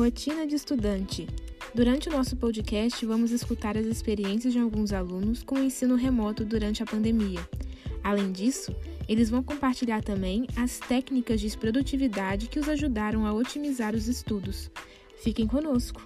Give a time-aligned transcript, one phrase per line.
[0.00, 1.28] Rotina de estudante.
[1.74, 6.42] Durante o nosso podcast, vamos escutar as experiências de alguns alunos com o ensino remoto
[6.42, 7.46] durante a pandemia.
[8.02, 8.74] Além disso,
[9.06, 14.70] eles vão compartilhar também as técnicas de produtividade que os ajudaram a otimizar os estudos.
[15.22, 16.00] Fiquem conosco!